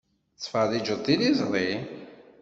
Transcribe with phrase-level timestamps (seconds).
[0.31, 1.69] Tettfeṛṛiǧeḍ tiliẓṛi?